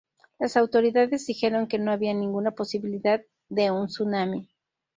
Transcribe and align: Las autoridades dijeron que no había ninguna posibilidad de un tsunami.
Las 0.39 0.57
autoridades 0.57 1.27
dijeron 1.27 1.67
que 1.67 1.77
no 1.77 1.91
había 1.91 2.11
ninguna 2.15 2.49
posibilidad 2.49 3.21
de 3.49 3.69
un 3.69 3.85
tsunami. 3.85 4.49